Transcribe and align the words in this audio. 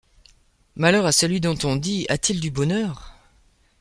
Malheur 0.77 1.05
à 1.05 1.11
celui 1.11 1.41
dont 1.41 1.55
on 1.63 1.75
dit: 1.75 2.07
A-t-il 2.09 2.39
du 2.39 2.49
bonheur! 2.49 3.13